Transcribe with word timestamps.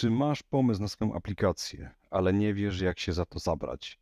Czy 0.00 0.10
masz 0.10 0.42
pomysł 0.42 0.80
na 0.80 0.88
swoją 0.88 1.14
aplikację, 1.14 1.90
ale 2.10 2.32
nie 2.32 2.54
wiesz, 2.54 2.80
jak 2.80 2.98
się 2.98 3.12
za 3.12 3.26
to 3.26 3.38
zabrać? 3.38 4.00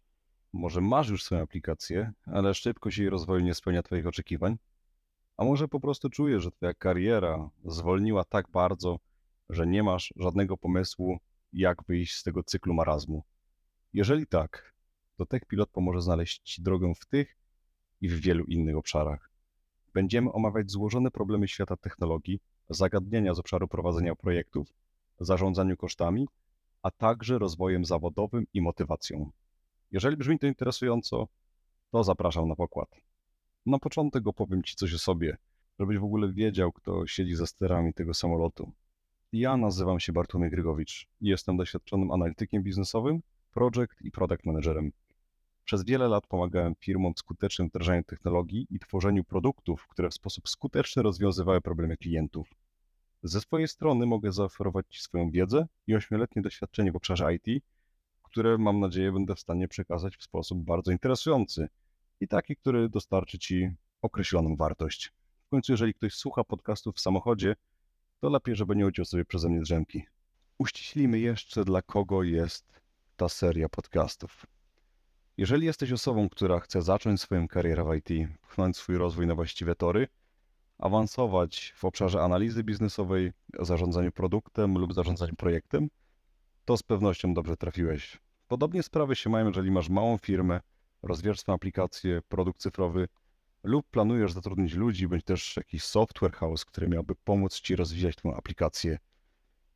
Może 0.52 0.80
masz 0.80 1.08
już 1.08 1.24
swoją 1.24 1.42
aplikację, 1.42 2.12
ale 2.26 2.54
szybkość 2.54 2.98
jej 2.98 3.10
rozwoju 3.10 3.44
nie 3.44 3.54
spełnia 3.54 3.82
Twoich 3.82 4.06
oczekiwań? 4.06 4.56
A 5.36 5.44
może 5.44 5.68
po 5.68 5.80
prostu 5.80 6.10
czujesz, 6.10 6.42
że 6.42 6.50
Twoja 6.50 6.74
kariera 6.74 7.50
zwolniła 7.64 8.24
tak 8.24 8.50
bardzo, 8.50 8.98
że 9.50 9.66
nie 9.66 9.82
masz 9.82 10.14
żadnego 10.16 10.56
pomysłu, 10.56 11.18
jak 11.52 11.82
wyjść 11.84 12.14
z 12.14 12.22
tego 12.22 12.42
cyklu 12.42 12.74
marazmu? 12.74 13.22
Jeżeli 13.92 14.26
tak, 14.26 14.74
to 15.16 15.26
TechPilot 15.26 15.70
pomoże 15.70 16.02
znaleźć 16.02 16.40
Ci 16.42 16.62
drogę 16.62 16.92
w 16.94 17.06
tych 17.06 17.36
i 18.00 18.08
w 18.08 18.20
wielu 18.20 18.44
innych 18.44 18.76
obszarach. 18.76 19.30
Będziemy 19.94 20.32
omawiać 20.32 20.70
złożone 20.70 21.10
problemy 21.10 21.48
świata 21.48 21.76
technologii, 21.76 22.40
zagadnienia 22.70 23.34
z 23.34 23.38
obszaru 23.38 23.68
prowadzenia 23.68 24.14
projektów, 24.14 24.72
zarządzaniu 25.20 25.76
kosztami, 25.76 26.28
a 26.82 26.90
także 26.90 27.38
rozwojem 27.38 27.84
zawodowym 27.84 28.46
i 28.54 28.60
motywacją. 28.60 29.30
Jeżeli 29.90 30.16
brzmi 30.16 30.38
to 30.38 30.46
interesująco, 30.46 31.28
to 31.90 32.04
zapraszam 32.04 32.48
na 32.48 32.56
pokład. 32.56 32.88
Na 33.66 33.78
początek 33.78 34.26
opowiem 34.26 34.62
Ci 34.62 34.76
coś 34.76 34.94
o 34.94 34.98
sobie, 34.98 35.36
żebyś 35.78 35.98
w 35.98 36.04
ogóle 36.04 36.32
wiedział, 36.32 36.72
kto 36.72 37.06
siedzi 37.06 37.34
za 37.34 37.46
sterami 37.46 37.94
tego 37.94 38.14
samolotu. 38.14 38.72
Ja 39.32 39.56
nazywam 39.56 40.00
się 40.00 40.12
Bartłomiej 40.12 40.50
Grygowicz 40.50 41.08
i 41.20 41.28
jestem 41.28 41.56
doświadczonym 41.56 42.12
analitykiem 42.12 42.62
biznesowym, 42.62 43.20
project 43.50 44.00
i 44.00 44.10
product 44.10 44.46
managerem. 44.46 44.92
Przez 45.64 45.84
wiele 45.84 46.08
lat 46.08 46.26
pomagałem 46.26 46.74
firmom 46.74 47.14
w 47.14 47.18
skutecznym 47.18 47.68
wdrażaniu 47.68 48.04
technologii 48.04 48.66
i 48.70 48.78
tworzeniu 48.78 49.24
produktów, 49.24 49.86
które 49.88 50.08
w 50.08 50.14
sposób 50.14 50.48
skuteczny 50.48 51.02
rozwiązywały 51.02 51.60
problemy 51.60 51.96
klientów. 51.96 52.54
Ze 53.22 53.40
swojej 53.40 53.68
strony 53.68 54.06
mogę 54.06 54.32
zaoferować 54.32 54.86
Ci 54.88 55.00
swoją 55.00 55.30
wiedzę 55.30 55.66
i 55.86 55.94
ośmioletnie 55.94 56.42
doświadczenie 56.42 56.92
w 56.92 56.96
obszarze 56.96 57.34
IT, 57.34 57.64
które 58.22 58.58
mam 58.58 58.80
nadzieję 58.80 59.12
będę 59.12 59.34
w 59.34 59.40
stanie 59.40 59.68
przekazać 59.68 60.16
w 60.16 60.22
sposób 60.22 60.58
bardzo 60.58 60.92
interesujący 60.92 61.68
i 62.20 62.28
taki, 62.28 62.56
który 62.56 62.88
dostarczy 62.88 63.38
Ci 63.38 63.70
określoną 64.02 64.56
wartość. 64.56 65.12
W 65.46 65.50
końcu, 65.50 65.72
jeżeli 65.72 65.94
ktoś 65.94 66.14
słucha 66.14 66.44
podcastów 66.44 66.96
w 66.96 67.00
samochodzie, 67.00 67.56
to 68.20 68.28
lepiej, 68.28 68.56
żeby 68.56 68.76
nie 68.76 68.86
uciął 68.86 69.04
sobie 69.04 69.24
przeze 69.24 69.48
mnie 69.48 69.60
drzemki. 69.60 70.02
Uściślimy 70.58 71.18
jeszcze, 71.18 71.64
dla 71.64 71.82
kogo 71.82 72.22
jest 72.22 72.80
ta 73.16 73.28
seria 73.28 73.68
podcastów. 73.68 74.46
Jeżeli 75.36 75.66
jesteś 75.66 75.92
osobą, 75.92 76.28
która 76.28 76.60
chce 76.60 76.82
zacząć 76.82 77.20
swoją 77.20 77.48
karierę 77.48 77.84
w 77.84 77.94
IT, 77.94 78.30
pchnąć 78.42 78.76
swój 78.76 78.96
rozwój 78.96 79.26
na 79.26 79.34
właściwe 79.34 79.74
tory, 79.74 80.08
awansować 80.78 81.72
w 81.76 81.84
obszarze 81.84 82.22
analizy 82.22 82.64
biznesowej, 82.64 83.32
zarządzaniu 83.58 84.12
produktem 84.12 84.78
lub 84.78 84.94
zarządzaniu 84.94 85.36
projektem, 85.36 85.88
to 86.64 86.76
z 86.76 86.82
pewnością 86.82 87.34
dobrze 87.34 87.56
trafiłeś. 87.56 88.18
Podobnie 88.48 88.82
sprawy 88.82 89.16
się 89.16 89.30
mają, 89.30 89.46
jeżeli 89.46 89.70
masz 89.70 89.88
małą 89.88 90.18
firmę, 90.18 90.60
rozwijasz 91.02 91.40
swoją 91.40 91.56
aplikację, 91.56 92.22
produkt 92.28 92.60
cyfrowy 92.60 93.08
lub 93.62 93.86
planujesz 93.90 94.32
zatrudnić 94.32 94.74
ludzi, 94.74 95.08
bądź 95.08 95.24
też 95.24 95.56
jakiś 95.56 95.84
software 95.84 96.32
house, 96.32 96.64
który 96.64 96.88
miałby 96.88 97.14
pomóc 97.14 97.60
Ci 97.60 97.76
rozwijać 97.76 98.16
Twoją 98.16 98.36
aplikację. 98.36 98.98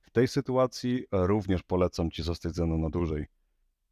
W 0.00 0.11
tej 0.11 0.28
sytuacji 0.28 1.06
również 1.12 1.62
polecam 1.62 2.11
Ci 2.11 2.22
zostać 2.22 2.55
ze 2.55 2.66
mną 2.66 2.78
na 2.78 2.91
dłużej. 2.91 3.27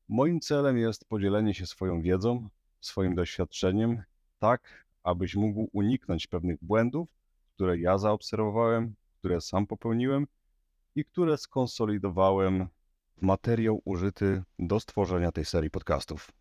Moim 0.08 0.40
celem 0.40 0.78
jest 0.78 1.04
podzielenie 1.04 1.54
się 1.54 1.66
swoją 1.66 2.02
wiedzą, 2.02 2.48
swoim 2.80 3.14
doświadczeniem, 3.14 4.02
tak 4.38 4.86
abyś 5.02 5.34
mógł 5.34 5.68
uniknąć 5.72 6.26
pewnych 6.26 6.58
błędów, 6.62 7.08
które 7.54 7.78
ja 7.78 7.98
zaobserwowałem, 7.98 8.94
które 9.18 9.40
sam 9.40 9.66
popełniłem 9.66 10.26
i 10.94 11.04
które 11.04 11.38
skonsolidowałem 11.38 12.68
w 13.16 13.22
materiał 13.22 13.82
użyty 13.84 14.42
do 14.58 14.80
stworzenia 14.80 15.32
tej 15.32 15.44
serii 15.44 15.70
podcastów. 15.70 16.32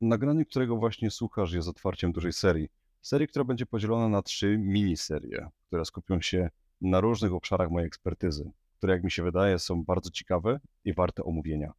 Nagranie, 0.00 0.44
którego 0.44 0.76
właśnie 0.76 1.10
słuchasz, 1.10 1.52
jest 1.52 1.68
otwarciem 1.68 2.12
dużej 2.12 2.32
serii. 2.32 2.68
Serii, 3.02 3.28
która 3.28 3.44
będzie 3.44 3.66
podzielona 3.66 4.08
na 4.08 4.22
trzy 4.22 4.58
miniserie, 4.58 5.48
które 5.66 5.84
skupią 5.84 6.20
się 6.20 6.50
na 6.80 7.00
różnych 7.00 7.32
obszarach 7.32 7.70
mojej 7.70 7.86
ekspertyzy, 7.86 8.50
które, 8.78 8.92
jak 8.92 9.04
mi 9.04 9.10
się 9.10 9.22
wydaje, 9.22 9.58
są 9.58 9.84
bardzo 9.84 10.10
ciekawe 10.10 10.60
i 10.84 10.94
warte 10.94 11.24
omówienia. 11.24 11.72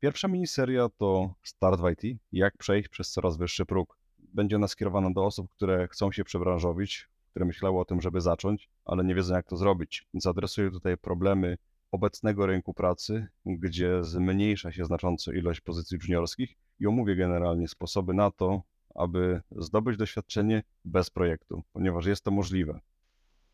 Pierwsza 0.00 0.28
miniseria 0.28 0.88
to 0.88 1.34
Start 1.42 1.80
w 1.80 1.90
IT, 1.90 2.18
jak 2.32 2.56
przejść 2.56 2.88
przez 2.88 3.10
coraz 3.10 3.36
wyższy 3.36 3.66
próg 3.66 3.98
będzie 4.36 4.56
ona 4.56 4.68
skierowana 4.68 5.10
do 5.10 5.24
osób, 5.24 5.50
które 5.50 5.88
chcą 5.88 6.12
się 6.12 6.24
przebranżowić, 6.24 7.08
które 7.30 7.44
myślały 7.46 7.80
o 7.80 7.84
tym, 7.84 8.00
żeby 8.00 8.20
zacząć, 8.20 8.70
ale 8.84 9.04
nie 9.04 9.14
wiedzą, 9.14 9.34
jak 9.34 9.46
to 9.46 9.56
zrobić. 9.56 10.06
Więc 10.14 10.26
adresuję 10.26 10.70
tutaj 10.70 10.96
problemy 10.96 11.58
obecnego 11.90 12.46
rynku 12.46 12.74
pracy, 12.74 13.26
gdzie 13.46 14.04
zmniejsza 14.04 14.72
się 14.72 14.84
znacząco 14.84 15.32
ilość 15.32 15.60
pozycji 15.60 15.98
juniorskich 16.02 16.56
i 16.80 16.86
omówię 16.86 17.16
generalnie 17.16 17.68
sposoby 17.68 18.14
na 18.14 18.30
to, 18.30 18.62
aby 18.94 19.42
zdobyć 19.50 19.96
doświadczenie 19.96 20.62
bez 20.84 21.10
projektu, 21.10 21.62
ponieważ 21.72 22.06
jest 22.06 22.24
to 22.24 22.30
możliwe. 22.30 22.80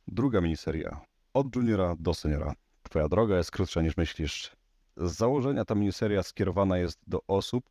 Druga 0.09 0.41
miniseria. 0.41 1.01
Od 1.35 1.57
juniora 1.57 1.97
do 1.99 2.15
seniora. 2.15 2.55
Twoja 2.83 3.09
droga 3.09 3.37
jest 3.37 3.51
krótsza 3.51 3.83
niż 3.83 3.97
myślisz. 3.97 4.57
Z 4.97 5.13
założenia 5.13 5.65
ta 5.65 5.75
miniseria 5.75 6.23
skierowana 6.23 6.79
jest 6.79 7.01
do 7.07 7.21
osób, 7.27 7.71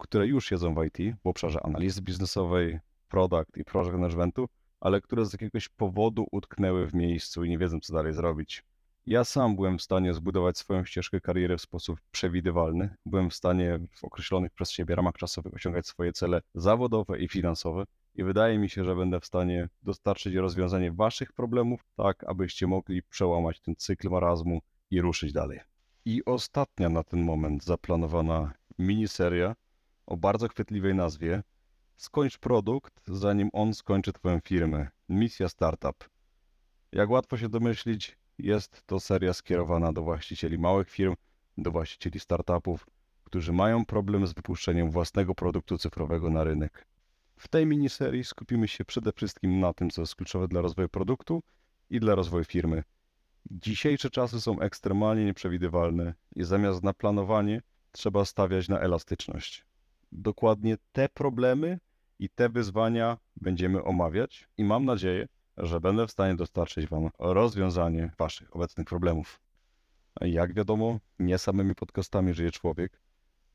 które 0.00 0.26
już 0.26 0.48
siedzą 0.48 0.74
w 0.74 0.84
IT 0.84 1.16
w 1.22 1.26
obszarze 1.26 1.60
analizy 1.62 2.02
biznesowej, 2.02 2.78
product 3.08 3.56
i 3.56 3.64
project 3.64 3.92
managementu, 3.92 4.48
ale 4.80 5.00
które 5.00 5.24
z 5.24 5.32
jakiegoś 5.32 5.68
powodu 5.68 6.26
utknęły 6.32 6.86
w 6.86 6.94
miejscu 6.94 7.44
i 7.44 7.48
nie 7.48 7.58
wiedzą, 7.58 7.80
co 7.80 7.92
dalej 7.92 8.12
zrobić. 8.12 8.64
Ja 9.06 9.24
sam 9.24 9.56
byłem 9.56 9.78
w 9.78 9.82
stanie 9.82 10.14
zbudować 10.14 10.58
swoją 10.58 10.84
ścieżkę 10.84 11.20
kariery 11.20 11.56
w 11.56 11.60
sposób 11.60 12.00
przewidywalny. 12.10 12.94
Byłem 13.06 13.30
w 13.30 13.34
stanie 13.34 13.78
w 13.92 14.04
określonych 14.04 14.52
przez 14.52 14.70
siebie 14.70 14.94
ramach 14.94 15.14
czasowych 15.14 15.54
osiągać 15.54 15.86
swoje 15.86 16.12
cele 16.12 16.42
zawodowe 16.54 17.18
i 17.18 17.28
finansowe. 17.28 17.84
I 18.14 18.24
wydaje 18.24 18.58
mi 18.58 18.68
się, 18.68 18.84
że 18.84 18.96
będę 18.96 19.20
w 19.20 19.26
stanie 19.26 19.68
dostarczyć 19.82 20.34
rozwiązanie 20.34 20.92
Waszych 20.92 21.32
problemów, 21.32 21.80
tak 21.96 22.24
abyście 22.26 22.66
mogli 22.66 23.02
przełamać 23.02 23.60
ten 23.60 23.76
cykl 23.76 24.10
marazmu 24.10 24.60
i 24.90 25.00
ruszyć 25.00 25.32
dalej. 25.32 25.60
I 26.04 26.24
ostatnia 26.24 26.88
na 26.88 27.02
ten 27.02 27.22
moment 27.22 27.64
zaplanowana 27.64 28.52
miniseria 28.78 29.54
o 30.10 30.16
bardzo 30.16 30.48
chwytliwej 30.48 30.94
nazwie 30.94 31.42
Skończ 31.96 32.38
produkt, 32.38 33.00
zanim 33.06 33.50
on 33.52 33.74
skończy 33.74 34.12
Twoją 34.12 34.40
firmę. 34.40 34.88
Misja 35.08 35.48
Startup. 35.48 36.08
Jak 36.92 37.10
łatwo 37.10 37.36
się 37.36 37.48
domyślić, 37.48 38.18
jest 38.38 38.82
to 38.86 39.00
seria 39.00 39.32
skierowana 39.32 39.92
do 39.92 40.02
właścicieli 40.02 40.58
małych 40.58 40.90
firm, 40.90 41.14
do 41.58 41.70
właścicieli 41.70 42.20
startupów, 42.20 42.86
którzy 43.24 43.52
mają 43.52 43.84
problem 43.84 44.26
z 44.26 44.32
wypuszczeniem 44.32 44.90
własnego 44.90 45.34
produktu 45.34 45.78
cyfrowego 45.78 46.30
na 46.30 46.44
rynek. 46.44 46.86
W 47.36 47.48
tej 47.48 47.66
miniserii 47.66 48.24
skupimy 48.24 48.68
się 48.68 48.84
przede 48.84 49.12
wszystkim 49.12 49.60
na 49.60 49.72
tym, 49.72 49.90
co 49.90 50.02
jest 50.02 50.16
kluczowe 50.16 50.48
dla 50.48 50.60
rozwoju 50.60 50.88
produktu 50.88 51.42
i 51.90 52.00
dla 52.00 52.14
rozwoju 52.14 52.44
firmy. 52.44 52.82
Dzisiejsze 53.50 54.10
czasy 54.10 54.40
są 54.40 54.60
ekstremalnie 54.60 55.24
nieprzewidywalne 55.24 56.14
i 56.36 56.44
zamiast 56.44 56.82
na 56.82 56.92
planowanie 56.92 57.62
trzeba 57.92 58.24
stawiać 58.24 58.68
na 58.68 58.80
elastyczność 58.80 59.69
dokładnie 60.12 60.76
te 60.92 61.08
problemy 61.08 61.78
i 62.18 62.28
te 62.28 62.48
wyzwania 62.48 63.18
będziemy 63.36 63.84
omawiać 63.84 64.48
i 64.58 64.64
mam 64.64 64.84
nadzieję, 64.84 65.28
że 65.56 65.80
będę 65.80 66.06
w 66.06 66.10
stanie 66.10 66.34
dostarczyć 66.34 66.86
Wam 66.86 67.10
rozwiązanie 67.18 68.12
Waszych 68.18 68.56
obecnych 68.56 68.86
problemów. 68.86 69.40
Jak 70.20 70.54
wiadomo, 70.54 70.98
nie 71.18 71.38
samymi 71.38 71.74
podcastami 71.74 72.34
żyje 72.34 72.50
człowiek, 72.50 73.00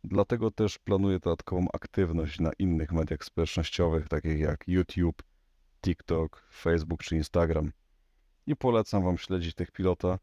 dlatego 0.04 0.52
też 0.52 0.80
planuję 0.80 1.20
dodatkową 1.20 1.68
aktywność 1.74 2.40
na 2.40 2.52
innych 2.60 2.92
mediach 2.92 3.24
społecznościowych, 3.24 4.08
takich 4.08 4.40
jak 4.40 4.68
YouTube, 4.68 5.24
TikTok, 5.82 6.48
Facebook 6.54 7.04
czy 7.04 7.16
Instagram. 7.16 7.72
I 8.48 8.56
polecam 8.56 9.04
Wam 9.04 9.18
śledzić 9.18 9.56
tych 9.56 9.72
pilota, 9.72 10.20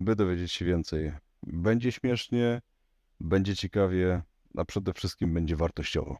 by 0.00 0.16
dowiedzieć 0.16 0.52
się 0.52 0.64
więcej. 0.64 1.12
Będzie 1.42 1.92
śmiesznie, 1.92 2.62
będzie 3.20 3.56
ciekawie, 3.56 4.22
a 4.56 4.64
przede 4.64 4.92
wszystkim 4.92 5.34
będzie 5.34 5.56
wartościowo. 5.56 6.18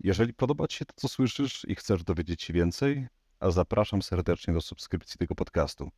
Jeżeli 0.00 0.34
podoba 0.34 0.68
Ci 0.68 0.78
się 0.78 0.84
to, 0.84 0.94
co 0.96 1.08
słyszysz 1.08 1.64
i 1.68 1.74
chcesz 1.74 2.04
dowiedzieć 2.04 2.42
się 2.42 2.52
więcej, 2.52 3.06
a 3.40 3.50
zapraszam 3.50 4.02
serdecznie 4.02 4.54
do 4.54 4.60
subskrypcji 4.60 5.18
tego 5.18 5.34
podcastu. 5.34 5.90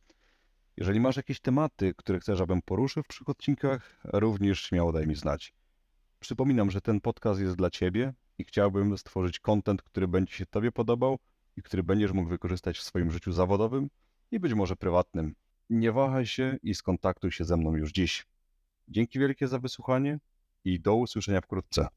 Jeżeli 0.77 0.99
masz 0.99 1.17
jakieś 1.17 1.39
tematy, 1.39 1.93
które 1.97 2.19
chcesz, 2.19 2.41
abym 2.41 2.61
poruszył 2.61 3.03
w 3.03 3.07
przyszłych 3.07 3.29
odcinkach, 3.29 3.99
również 4.03 4.61
śmiało 4.61 4.91
daj 4.91 5.07
mi 5.07 5.15
znać. 5.15 5.53
Przypominam, 6.19 6.71
że 6.71 6.81
ten 6.81 7.01
podcast 7.01 7.41
jest 7.41 7.55
dla 7.55 7.69
Ciebie 7.69 8.13
i 8.37 8.43
chciałbym 8.43 8.97
stworzyć 8.97 9.39
kontent, 9.39 9.81
który 9.81 10.07
będzie 10.07 10.33
się 10.33 10.45
Tobie 10.45 10.71
podobał 10.71 11.19
i 11.57 11.61
który 11.61 11.83
będziesz 11.83 12.11
mógł 12.11 12.29
wykorzystać 12.29 12.77
w 12.77 12.83
swoim 12.83 13.11
życiu 13.11 13.31
zawodowym 13.31 13.89
i 14.31 14.39
być 14.39 14.53
może 14.53 14.75
prywatnym. 14.75 15.35
Nie 15.69 15.91
wahaj 15.91 16.25
się 16.25 16.57
i 16.63 16.75
skontaktuj 16.75 17.31
się 17.31 17.45
ze 17.45 17.57
mną 17.57 17.75
już 17.75 17.91
dziś. 17.91 18.25
Dzięki 18.87 19.19
wielkie 19.19 19.47
za 19.47 19.59
wysłuchanie 19.59 20.19
i 20.65 20.79
do 20.79 20.95
usłyszenia 20.95 21.41
wkrótce. 21.41 21.87